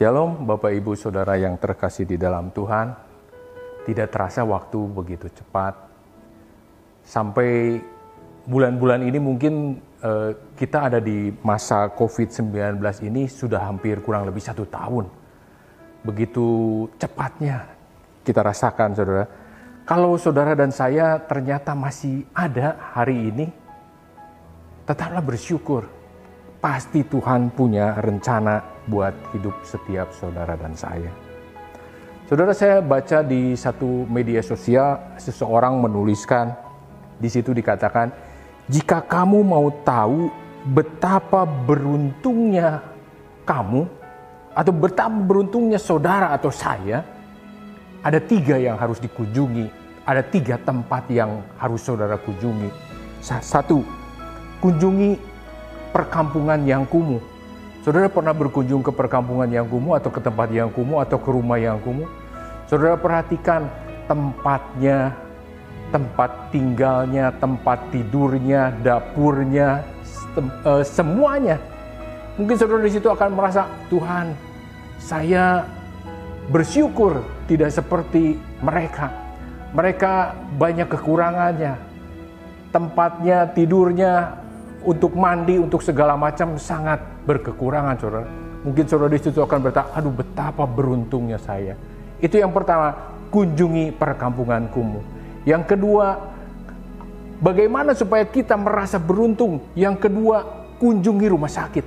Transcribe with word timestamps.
Shalom 0.00 0.48
Bapak 0.48 0.72
Ibu 0.72 0.96
Saudara 0.96 1.36
yang 1.36 1.60
terkasih 1.60 2.08
di 2.08 2.16
dalam 2.16 2.48
Tuhan. 2.56 2.96
Tidak 3.84 4.08
terasa 4.08 4.40
waktu 4.48 4.80
begitu 4.88 5.28
cepat. 5.28 5.76
Sampai 7.04 7.76
bulan-bulan 8.48 9.04
ini 9.04 9.20
mungkin 9.20 9.76
eh, 10.00 10.32
kita 10.56 10.88
ada 10.88 11.04
di 11.04 11.28
masa 11.44 11.92
COVID-19 11.92 12.80
ini 13.12 13.28
sudah 13.28 13.60
hampir 13.68 14.00
kurang 14.00 14.24
lebih 14.24 14.40
satu 14.40 14.64
tahun. 14.64 15.04
Begitu 16.00 16.48
cepatnya 16.96 17.68
kita 18.24 18.40
rasakan 18.40 18.96
saudara. 18.96 19.28
Kalau 19.84 20.16
saudara 20.16 20.56
dan 20.56 20.72
saya 20.72 21.20
ternyata 21.20 21.76
masih 21.76 22.24
ada 22.32 22.96
hari 22.96 23.36
ini, 23.36 23.52
tetaplah 24.88 25.20
bersyukur 25.20 25.99
pasti 26.60 27.00
Tuhan 27.02 27.50
punya 27.56 27.96
rencana 27.98 28.60
buat 28.84 29.16
hidup 29.32 29.64
setiap 29.64 30.12
saudara 30.12 30.54
dan 30.60 30.76
saya. 30.76 31.08
Saudara 32.28 32.54
saya 32.54 32.78
baca 32.78 33.26
di 33.26 33.58
satu 33.58 34.06
media 34.06 34.38
sosial 34.44 35.18
seseorang 35.18 35.80
menuliskan 35.82 36.54
di 37.18 37.26
situ 37.26 37.50
dikatakan 37.50 38.14
jika 38.70 39.02
kamu 39.02 39.42
mau 39.42 39.66
tahu 39.82 40.30
betapa 40.70 41.42
beruntungnya 41.42 42.84
kamu 43.42 43.82
atau 44.54 44.72
betapa 44.76 45.18
beruntungnya 45.18 45.80
saudara 45.80 46.30
atau 46.30 46.54
saya 46.54 47.02
ada 48.04 48.22
tiga 48.22 48.60
yang 48.60 48.78
harus 48.78 49.02
dikunjungi 49.02 49.66
ada 50.06 50.22
tiga 50.22 50.54
tempat 50.60 51.10
yang 51.10 51.42
harus 51.58 51.82
saudara 51.82 52.14
kunjungi 52.14 52.70
satu 53.20 53.82
kunjungi 54.62 55.29
perkampungan 55.90 56.62
yang 56.66 56.86
kumuh. 56.86 57.20
Saudara 57.80 58.12
pernah 58.12 58.36
berkunjung 58.36 58.84
ke 58.84 58.92
perkampungan 58.92 59.48
yang 59.48 59.64
kumuh 59.64 59.96
atau 59.96 60.12
ke 60.12 60.20
tempat 60.20 60.52
yang 60.52 60.68
kumuh 60.68 61.00
atau 61.00 61.16
ke 61.16 61.30
rumah 61.32 61.56
yang 61.56 61.80
kumuh? 61.80 62.04
Saudara 62.68 62.94
perhatikan 63.00 63.66
tempatnya, 64.04 65.16
tempat 65.90 66.30
tinggalnya, 66.54 67.34
tempat 67.40 67.78
tidurnya, 67.90 68.74
dapurnya, 68.84 69.82
uh, 70.66 70.84
semuanya. 70.84 71.56
Mungkin 72.38 72.56
saudara 72.56 72.84
di 72.84 72.92
situ 72.94 73.08
akan 73.10 73.30
merasa, 73.32 73.66
Tuhan, 73.90 74.32
saya 75.00 75.66
bersyukur 76.48 77.24
tidak 77.48 77.74
seperti 77.74 78.38
mereka. 78.60 79.08
Mereka 79.70 80.34
banyak 80.58 80.88
kekurangannya. 80.90 81.74
Tempatnya, 82.70 83.50
tidurnya, 83.50 84.39
untuk 84.84 85.12
mandi, 85.12 85.60
untuk 85.60 85.84
segala 85.84 86.16
macam 86.16 86.56
sangat 86.56 87.00
berkekurangan, 87.28 87.94
saudara. 88.00 88.28
Mungkin 88.60 88.84
saudara 88.84 89.12
di 89.12 89.20
situ 89.20 89.40
akan 89.40 89.58
berkata, 89.60 89.92
aduh 89.96 90.12
betapa 90.12 90.64
beruntungnya 90.64 91.40
saya. 91.40 91.76
Itu 92.20 92.36
yang 92.36 92.52
pertama, 92.52 92.92
kunjungi 93.32 93.96
perkampungan 93.96 94.68
kumuh. 94.72 95.04
Yang 95.48 95.76
kedua, 95.76 96.20
bagaimana 97.40 97.96
supaya 97.96 98.24
kita 98.28 98.56
merasa 98.56 99.00
beruntung? 99.00 99.64
Yang 99.72 100.08
kedua, 100.08 100.44
kunjungi 100.76 101.26
rumah 101.28 101.48
sakit. 101.48 101.86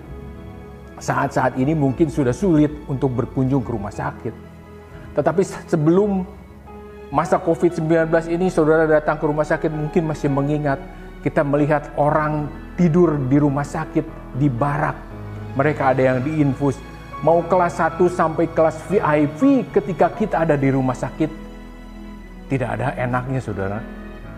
Saat-saat 0.97 1.57
ini 1.57 1.73
mungkin 1.73 2.09
sudah 2.09 2.33
sulit 2.33 2.72
untuk 2.89 3.13
berkunjung 3.13 3.61
ke 3.61 3.69
rumah 3.73 3.94
sakit. 3.94 4.33
Tetapi 5.13 5.41
sebelum 5.69 6.25
masa 7.13 7.38
COVID-19 7.38 8.09
ini 8.33 8.50
saudara 8.50 8.89
datang 8.89 9.22
ke 9.22 9.25
rumah 9.30 9.45
sakit 9.45 9.69
mungkin 9.69 10.09
masih 10.09 10.33
mengingat 10.33 10.81
kita 11.22 11.45
melihat 11.45 11.94
orang 11.94 12.50
tidur 12.75 13.17
di 13.29 13.38
rumah 13.38 13.66
sakit, 13.66 14.38
di 14.38 14.49
barak. 14.49 14.97
Mereka 15.53 15.94
ada 15.94 16.01
yang 16.01 16.19
diinfus. 16.25 16.78
Mau 17.23 17.39
kelas 17.47 17.79
1 17.79 18.03
sampai 18.11 18.51
kelas 18.51 18.84
VIP 18.89 19.72
ketika 19.72 20.11
kita 20.11 20.44
ada 20.44 20.59
di 20.59 20.67
rumah 20.73 20.97
sakit. 20.97 21.31
Tidak 22.51 22.69
ada 22.69 22.97
enaknya 23.00 23.39
saudara. 23.39 23.79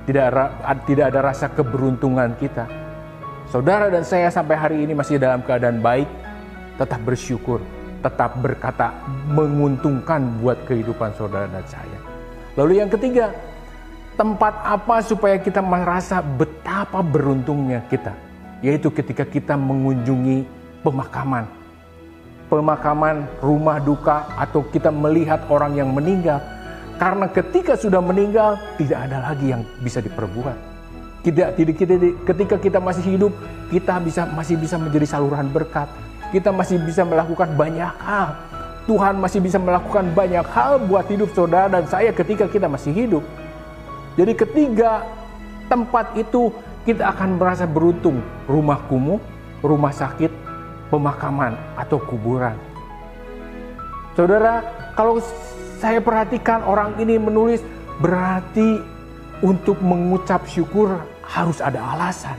Tidak 0.05 0.21
ada, 0.21 0.53
tidak 0.85 1.05
ada 1.09 1.19
rasa 1.25 1.49
keberuntungan 1.49 2.37
kita. 2.37 2.69
Saudara 3.49 3.89
dan 3.89 4.05
saya 4.05 4.29
sampai 4.29 4.53
hari 4.53 4.77
ini 4.85 4.93
masih 4.93 5.17
dalam 5.17 5.41
keadaan 5.41 5.81
baik. 5.81 6.05
Tetap 6.77 7.01
bersyukur. 7.01 7.63
Tetap 8.05 8.37
berkata 8.37 8.93
menguntungkan 9.33 10.37
buat 10.43 10.61
kehidupan 10.69 11.17
saudara 11.17 11.49
dan 11.49 11.65
saya. 11.65 11.99
Lalu 12.53 12.85
yang 12.85 12.91
ketiga, 12.93 13.33
tempat 14.13 14.53
apa 14.61 15.01
supaya 15.01 15.41
kita 15.41 15.59
merasa 15.59 16.21
betapa 16.21 17.01
beruntungnya 17.01 17.81
kita? 17.89 18.24
Yaitu 18.65 18.89
ketika 18.89 19.21
kita 19.21 19.53
mengunjungi 19.53 20.41
pemakaman. 20.81 21.45
Pemakaman, 22.49 23.29
rumah 23.45 23.77
duka, 23.77 24.25
atau 24.33 24.65
kita 24.65 24.89
melihat 24.89 25.45
orang 25.53 25.77
yang 25.77 25.93
meninggal. 25.93 26.41
Karena 26.97 27.29
ketika 27.29 27.77
sudah 27.77 28.01
meninggal, 28.01 28.57
tidak 28.81 29.05
ada 29.05 29.29
lagi 29.29 29.53
yang 29.53 29.61
bisa 29.85 30.01
diperbuat. 30.01 30.57
Tidak, 31.21 31.57
tidak, 31.57 31.75
tidak, 31.77 31.97
ketika 32.25 32.55
kita 32.57 32.79
masih 32.81 33.05
hidup, 33.05 33.33
kita 33.69 34.01
bisa 34.01 34.29
masih 34.33 34.57
bisa 34.57 34.81
menjadi 34.81 35.05
saluran 35.09 35.49
berkat. 35.49 35.89
Kita 36.33 36.49
masih 36.49 36.81
bisa 36.81 37.05
melakukan 37.05 37.53
banyak 37.53 37.93
hal. 38.01 38.33
Tuhan 38.85 39.17
masih 39.17 39.41
bisa 39.41 39.57
melakukan 39.57 40.13
banyak 40.13 40.45
hal 40.45 40.77
buat 40.85 41.09
hidup 41.09 41.33
saudara 41.33 41.65
dan 41.69 41.89
saya 41.89 42.13
ketika 42.13 42.45
kita 42.45 42.69
masih 42.69 42.93
hidup. 42.93 43.25
Jadi 44.13 44.37
ketiga 44.37 45.01
tempat 45.65 46.13
itu 46.13 46.53
kita 46.85 47.09
akan 47.11 47.41
merasa 47.41 47.65
beruntung 47.65 48.21
rumah 48.45 48.77
kumuh, 48.85 49.17
rumah 49.65 49.89
sakit, 49.89 50.29
pemakaman, 50.93 51.57
atau 51.73 51.97
kuburan. 51.97 52.53
Saudara, 54.13 54.61
kalau 54.93 55.19
saya 55.81 55.99
perhatikan 55.99 56.63
orang 56.63 56.95
ini 57.01 57.19
menulis 57.19 57.59
berarti 57.99 58.79
untuk 59.43 59.81
mengucap 59.83 60.45
syukur 60.47 61.03
harus 61.25 61.59
ada 61.59 61.81
alasan. 61.81 62.37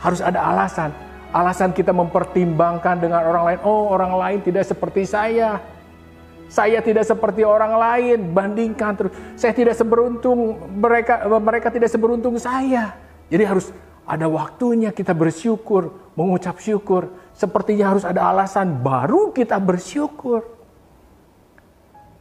Harus 0.00 0.22
ada 0.22 0.40
alasan. 0.40 0.94
Alasan 1.34 1.74
kita 1.76 1.90
mempertimbangkan 1.92 3.02
dengan 3.02 3.26
orang 3.26 3.44
lain. 3.52 3.60
Oh, 3.66 3.92
orang 3.92 4.16
lain 4.16 4.38
tidak 4.40 4.64
seperti 4.64 5.04
saya. 5.04 5.60
Saya 6.48 6.80
tidak 6.80 7.04
seperti 7.08 7.44
orang 7.44 7.76
lain. 7.76 8.32
Bandingkan 8.32 8.92
terus. 8.96 9.12
Saya 9.36 9.52
tidak 9.52 9.76
seberuntung 9.76 10.56
mereka 10.78 11.24
mereka 11.40 11.68
tidak 11.68 11.88
seberuntung 11.92 12.36
saya. 12.36 12.96
Jadi 13.32 13.48
harus 13.48 13.72
ada 14.04 14.28
waktunya 14.28 14.92
kita 14.92 15.16
bersyukur, 15.16 16.12
mengucap 16.12 16.60
syukur. 16.60 17.08
Sepertinya 17.32 17.96
harus 17.96 18.04
ada 18.04 18.28
alasan 18.28 18.76
baru 18.84 19.32
kita 19.32 19.56
bersyukur. 19.56 20.44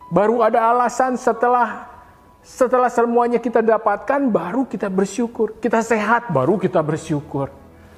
Baru 0.08 0.40
ada 0.40 0.72
alasan 0.72 1.20
setelah 1.20 1.92
setelah 2.40 2.88
semuanya 2.88 3.44
kita 3.44 3.60
dapatkan 3.60 4.32
baru 4.32 4.64
kita 4.64 4.88
bersyukur. 4.88 5.60
Kita 5.60 5.84
sehat 5.84 6.32
baru 6.32 6.56
kita 6.56 6.80
bersyukur. 6.80 7.52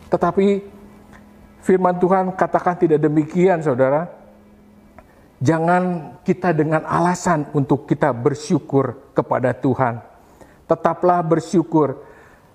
Tetapi 0.10 0.66
firman 1.62 2.02
Tuhan 2.02 2.34
katakan 2.34 2.82
tidak 2.82 2.98
demikian 2.98 3.62
Saudara. 3.62 4.10
Jangan 5.38 6.18
kita 6.26 6.50
dengan 6.50 6.82
alasan 6.88 7.46
untuk 7.54 7.86
kita 7.86 8.10
bersyukur 8.10 9.14
kepada 9.14 9.54
Tuhan. 9.54 10.02
Tetaplah 10.66 11.20
bersyukur 11.22 12.13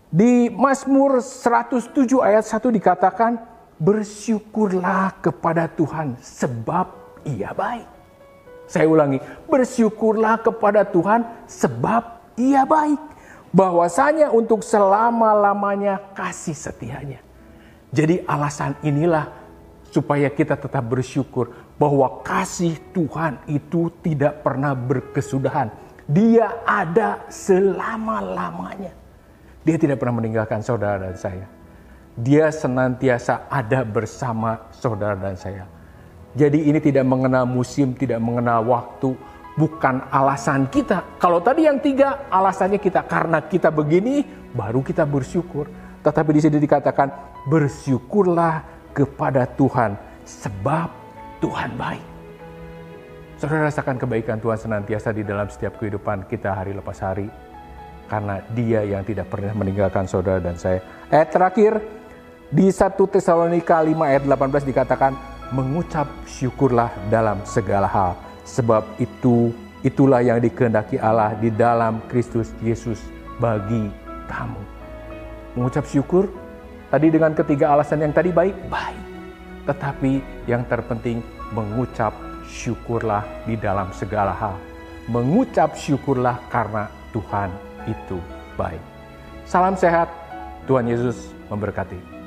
di 0.08 0.48
Mazmur 0.48 1.20
107 1.20 1.92
ayat 2.24 2.44
1 2.44 2.72
dikatakan, 2.72 3.36
bersyukurlah 3.78 5.20
kepada 5.20 5.68
Tuhan 5.70 6.16
sebab 6.18 7.20
ia 7.28 7.52
baik. 7.52 7.86
Saya 8.68 8.84
ulangi, 8.88 9.20
bersyukurlah 9.48 10.44
kepada 10.44 10.84
Tuhan 10.84 11.24
sebab 11.48 12.36
ia 12.36 12.68
baik. 12.68 13.00
Bahwasanya 13.48 14.28
untuk 14.28 14.60
selama-lamanya 14.60 16.12
kasih 16.12 16.52
setianya. 16.52 17.24
Jadi 17.88 18.20
alasan 18.28 18.76
inilah 18.84 19.32
supaya 19.88 20.28
kita 20.28 20.60
tetap 20.60 20.84
bersyukur 20.84 21.56
bahwa 21.80 22.20
kasih 22.20 22.76
Tuhan 22.92 23.40
itu 23.48 23.88
tidak 24.04 24.44
pernah 24.44 24.76
berkesudahan. 24.76 25.72
Dia 26.04 26.60
ada 26.68 27.24
selama-lamanya. 27.32 29.07
Dia 29.66 29.76
tidak 29.78 29.98
pernah 29.98 30.22
meninggalkan 30.22 30.62
saudara 30.62 31.10
dan 31.10 31.16
saya. 31.18 31.46
Dia 32.18 32.50
senantiasa 32.50 33.46
ada 33.46 33.86
bersama 33.86 34.70
saudara 34.74 35.14
dan 35.18 35.38
saya. 35.38 35.64
Jadi 36.34 36.70
ini 36.70 36.78
tidak 36.78 37.06
mengenal 37.06 37.46
musim, 37.48 37.94
tidak 37.94 38.18
mengenal 38.22 38.62
waktu, 38.66 39.14
bukan 39.58 40.06
alasan 40.10 40.70
kita. 40.70 41.02
Kalau 41.18 41.42
tadi 41.42 41.66
yang 41.66 41.82
tiga, 41.82 42.30
alasannya 42.30 42.78
kita 42.78 43.06
karena 43.06 43.42
kita 43.42 43.74
begini, 43.74 44.22
baru 44.54 44.82
kita 44.82 45.02
bersyukur. 45.02 45.66
Tetapi 46.02 46.30
di 46.30 46.40
sini 46.42 46.56
dikatakan 46.62 47.10
bersyukurlah 47.50 48.62
kepada 48.94 49.46
Tuhan 49.58 49.98
sebab 50.22 50.88
Tuhan 51.42 51.74
baik. 51.74 52.06
Saudara 53.38 53.70
rasakan 53.70 54.02
kebaikan 54.02 54.42
Tuhan 54.42 54.58
senantiasa 54.58 55.14
di 55.14 55.22
dalam 55.22 55.46
setiap 55.46 55.78
kehidupan 55.78 56.26
kita 56.26 56.58
hari 56.58 56.74
lepas 56.74 56.98
hari 56.98 57.30
karena 58.08 58.40
dia 58.56 58.82
yang 58.82 59.04
tidak 59.04 59.28
pernah 59.28 59.52
meninggalkan 59.52 60.08
saudara 60.08 60.40
dan 60.40 60.56
saya. 60.56 60.80
Ayat 61.12 61.28
terakhir 61.28 61.72
di 62.48 62.72
1 62.72 62.96
Tesalonika 62.96 63.76
5 63.78 63.92
ayat 64.00 64.24
18 64.24 64.64
dikatakan, 64.64 65.12
mengucap 65.52 66.08
syukurlah 66.24 66.88
dalam 67.12 67.40
segala 67.44 67.88
hal, 67.88 68.16
sebab 68.44 68.84
itu 68.96 69.52
itulah 69.84 70.24
yang 70.24 70.40
dikehendaki 70.40 70.96
Allah 70.96 71.36
di 71.36 71.52
dalam 71.52 72.00
Kristus 72.08 72.52
Yesus 72.64 73.00
bagi 73.36 73.92
kamu. 74.28 74.62
Mengucap 75.56 75.84
syukur 75.84 76.28
tadi 76.88 77.12
dengan 77.12 77.36
ketiga 77.36 77.72
alasan 77.76 78.04
yang 78.04 78.12
tadi 78.16 78.32
baik, 78.32 78.56
baik. 78.72 79.04
Tetapi 79.68 80.12
yang 80.48 80.64
terpenting 80.64 81.20
mengucap 81.52 82.16
syukurlah 82.48 83.24
di 83.44 83.56
dalam 83.60 83.92
segala 83.92 84.32
hal. 84.32 84.56
Mengucap 85.08 85.76
syukurlah 85.76 86.40
karena 86.52 86.88
Tuhan 87.12 87.67
itu 87.88 88.20
baik. 88.60 88.80
Salam 89.48 89.72
sehat, 89.72 90.12
Tuhan 90.68 90.84
Yesus 90.84 91.32
memberkati. 91.48 92.17